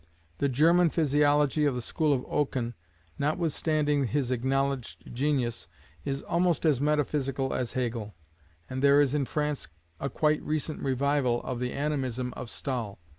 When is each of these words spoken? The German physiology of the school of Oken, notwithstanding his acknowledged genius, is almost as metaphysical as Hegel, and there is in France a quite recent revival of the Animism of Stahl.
The 0.39 0.49
German 0.49 0.89
physiology 0.89 1.63
of 1.65 1.75
the 1.75 1.81
school 1.83 2.11
of 2.11 2.25
Oken, 2.25 2.73
notwithstanding 3.19 4.05
his 4.07 4.31
acknowledged 4.31 5.13
genius, 5.13 5.67
is 6.05 6.23
almost 6.23 6.65
as 6.65 6.81
metaphysical 6.81 7.53
as 7.53 7.73
Hegel, 7.73 8.15
and 8.67 8.81
there 8.81 8.99
is 8.99 9.13
in 9.13 9.25
France 9.25 9.67
a 9.99 10.09
quite 10.09 10.41
recent 10.41 10.79
revival 10.81 11.43
of 11.43 11.59
the 11.59 11.71
Animism 11.71 12.33
of 12.35 12.49
Stahl. 12.49 12.99